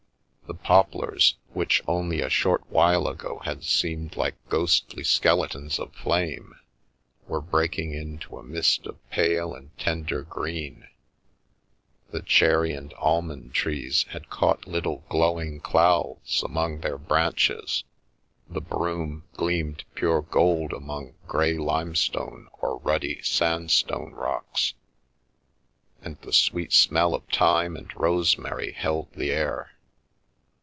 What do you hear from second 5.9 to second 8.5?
flames, were breaking into a